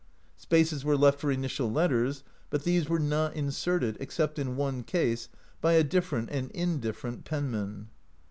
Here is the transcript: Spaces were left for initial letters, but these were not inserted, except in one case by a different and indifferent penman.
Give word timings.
Spaces 0.37 0.83
were 0.83 0.97
left 0.97 1.19
for 1.19 1.29
initial 1.29 1.71
letters, 1.71 2.23
but 2.49 2.63
these 2.63 2.89
were 2.89 2.97
not 2.97 3.35
inserted, 3.35 3.97
except 3.99 4.39
in 4.39 4.55
one 4.55 4.81
case 4.81 5.29
by 5.61 5.73
a 5.73 5.83
different 5.83 6.31
and 6.31 6.49
indifferent 6.53 7.23
penman. 7.23 7.87